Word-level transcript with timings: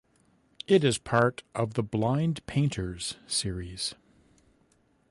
It 0.65 0.83
is 0.83 0.97
part 0.97 1.43
of 1.53 1.75
the 1.75 1.83
"Blind 1.83 2.43
Painters" 2.47 3.17
series. 3.27 3.93